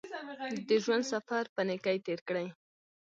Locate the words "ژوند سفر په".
0.83-1.61